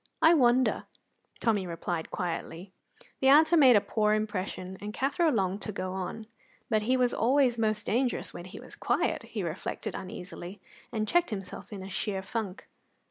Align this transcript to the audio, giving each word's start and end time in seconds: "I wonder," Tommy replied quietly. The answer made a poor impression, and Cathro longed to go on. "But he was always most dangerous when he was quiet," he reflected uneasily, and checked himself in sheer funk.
"I 0.19 0.33
wonder," 0.33 0.85
Tommy 1.39 1.67
replied 1.67 2.09
quietly. 2.09 2.73
The 3.19 3.27
answer 3.27 3.55
made 3.55 3.75
a 3.75 3.81
poor 3.81 4.15
impression, 4.15 4.79
and 4.81 4.95
Cathro 4.95 5.29
longed 5.29 5.61
to 5.61 5.71
go 5.71 5.93
on. 5.93 6.25
"But 6.71 6.81
he 6.81 6.97
was 6.97 7.13
always 7.13 7.59
most 7.59 7.85
dangerous 7.85 8.33
when 8.33 8.45
he 8.45 8.59
was 8.59 8.75
quiet," 8.75 9.21
he 9.21 9.43
reflected 9.43 9.93
uneasily, 9.93 10.59
and 10.91 11.07
checked 11.07 11.29
himself 11.29 11.71
in 11.71 11.87
sheer 11.89 12.23
funk. 12.23 12.67